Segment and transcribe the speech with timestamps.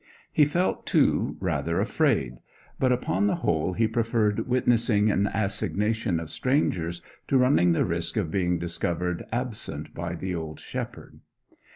[0.33, 2.39] He felt, too, rather afraid;
[2.79, 8.17] but upon the whole he preferred witnessing an assignation of strangers to running the risk
[8.17, 11.19] of being discovered absent by the old shepherd.